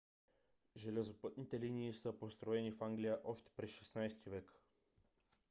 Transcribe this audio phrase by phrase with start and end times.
[0.77, 4.53] железопътните линии са построени в англия още през 16- ти век